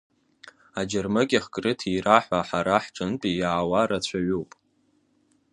Аџьармыкьахь 0.79 1.47
крыҭира 1.53 2.17
ҳәа 2.25 2.39
ҳара 2.47 2.77
ҳҿынтәи 2.83 3.31
иаауа 3.39 3.81
рацәаҩуп. 3.89 4.51